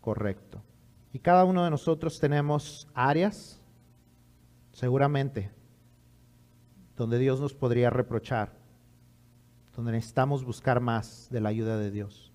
[0.00, 0.62] correcto.
[1.12, 3.60] Y cada uno de nosotros tenemos áreas,
[4.72, 5.50] seguramente,
[6.96, 8.56] donde Dios nos podría reprochar
[9.76, 12.25] donde necesitamos buscar más de la ayuda de Dios.